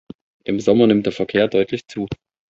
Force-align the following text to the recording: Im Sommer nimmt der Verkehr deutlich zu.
Im 0.45 0.59
Sommer 0.59 0.87
nimmt 0.87 1.05
der 1.05 1.13
Verkehr 1.13 1.47
deutlich 1.47 1.85
zu. 1.87 2.07